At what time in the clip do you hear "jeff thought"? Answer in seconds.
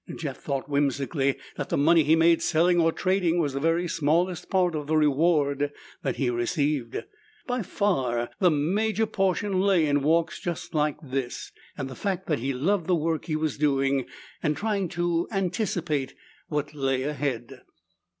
0.15-0.67